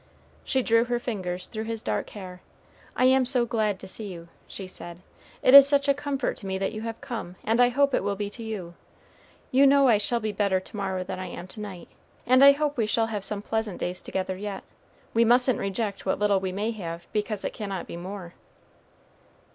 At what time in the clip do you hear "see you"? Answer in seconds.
3.87-4.29